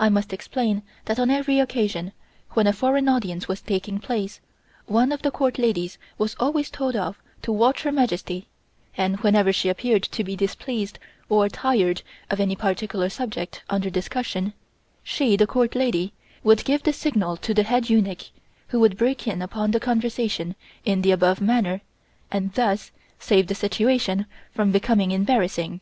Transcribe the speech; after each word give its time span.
I 0.00 0.08
must 0.08 0.32
explain 0.32 0.82
that 1.04 1.20
on 1.20 1.30
every 1.30 1.60
occasion 1.60 2.10
when 2.54 2.66
a 2.66 2.72
foreign 2.72 3.08
audience 3.08 3.46
was 3.46 3.60
taking 3.60 4.00
place, 4.00 4.40
one 4.86 5.12
of 5.12 5.22
the 5.22 5.30
Court 5.30 5.60
ladies 5.60 5.96
was 6.18 6.34
always 6.40 6.70
told 6.70 6.96
off 6.96 7.22
to 7.42 7.52
watch 7.52 7.84
Her 7.84 7.92
Majesty, 7.92 8.48
and 8.96 9.20
whenever 9.20 9.52
she 9.52 9.68
appeared 9.68 10.02
to 10.02 10.24
be 10.24 10.34
displeased 10.34 10.98
or 11.28 11.48
tired 11.48 12.02
of 12.30 12.40
any 12.40 12.56
particular 12.56 13.08
subject 13.08 13.62
under 13.70 13.90
discussion, 13.90 14.54
she, 15.04 15.36
the 15.36 15.46
Court 15.46 15.76
lady, 15.76 16.12
would 16.42 16.64
give 16.64 16.82
the 16.82 16.92
signal 16.92 17.36
to 17.36 17.54
the 17.54 17.62
head 17.62 17.88
eunuch, 17.88 18.30
who 18.70 18.80
would 18.80 18.96
break 18.98 19.28
in 19.28 19.40
upon 19.40 19.70
the 19.70 19.78
conversation 19.78 20.56
in 20.84 21.02
the 21.02 21.12
above 21.12 21.40
manner, 21.40 21.80
and 22.32 22.52
thus 22.54 22.90
save 23.20 23.46
the 23.46 23.54
situation 23.54 24.26
from 24.52 24.72
becoming 24.72 25.12
embarrassing. 25.12 25.80